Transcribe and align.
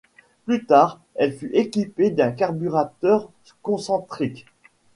Plus 0.45 0.65
tard 0.65 0.99
elle 1.13 1.31
fut 1.31 1.51
équipée 1.53 2.09
d'un 2.09 2.31
carburateur 2.31 3.29
Concentric. 3.61 4.47